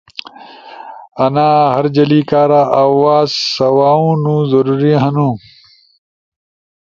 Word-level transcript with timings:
انا 1.23 1.47
ہر 1.73 1.85
جلی 1.95 2.21
کارا 2.29 2.61
آواز 2.83 3.29
سواؤنو 3.53 4.35
ضروری 4.51 4.93
ہنو۔ 5.03 5.29